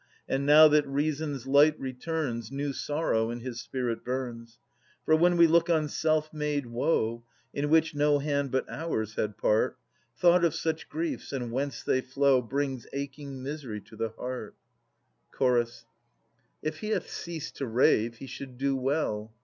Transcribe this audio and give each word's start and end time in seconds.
And 0.27 0.47
now 0.47 0.67
that 0.67 0.87
Reason's 0.87 1.45
light 1.45 1.79
returns. 1.79 2.51
New 2.51 2.73
sorrow 2.73 3.29
in 3.29 3.41
his 3.41 3.61
spirit 3.61 4.03
burns. 4.03 4.57
For 5.05 5.15
when 5.15 5.37
we 5.37 5.45
look 5.45 5.69
on 5.69 5.87
self 5.89 6.33
made 6.33 6.65
woe, 6.65 7.23
In 7.53 7.69
which 7.69 7.93
no 7.93 8.17
hand 8.17 8.49
but 8.49 8.67
ours 8.67 9.13
had 9.13 9.37
part. 9.37 9.77
Thought 10.17 10.43
of 10.43 10.55
such 10.55 10.89
griefs 10.89 11.31
and 11.31 11.51
whence 11.51 11.83
they 11.83 12.01
flow 12.01 12.41
Brings 12.41 12.87
aching 12.93 13.43
misery 13.43 13.79
to 13.81 13.95
the 13.95 14.09
heart. 14.09 14.55
263 15.37 15.85
293] 16.61 16.65
At'as 16.65 16.71
63 16.71 16.71
Ch. 16.71 16.73
If 16.73 16.79
he 16.79 16.89
hath 16.89 17.07
ceased 17.07 17.55
to 17.57 17.67
rave, 17.67 18.15
he 18.15 18.25
should 18.25 18.57
do 18.57 18.75
well. 18.75 19.31